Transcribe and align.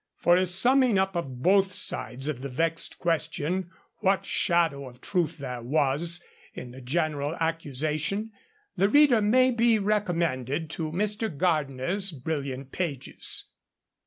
For 0.17 0.35
a 0.35 0.47
summing 0.47 0.97
up 0.97 1.15
of 1.15 1.43
both 1.43 1.75
sides 1.75 2.27
of 2.27 2.41
the 2.41 2.49
vexed 2.49 2.97
question 2.97 3.69
what 3.97 4.25
shadow 4.25 4.89
of 4.89 4.99
truth 4.99 5.37
there 5.37 5.61
was 5.61 6.23
in 6.55 6.71
the 6.71 6.81
general 6.81 7.35
accusation, 7.39 8.31
the 8.75 8.89
reader 8.89 9.21
may 9.21 9.51
be 9.51 9.77
recommended 9.77 10.71
to 10.71 10.91
Mr. 10.91 11.29
Gardiner's 11.29 12.09
brilliant 12.11 12.71
pages. 12.71 13.43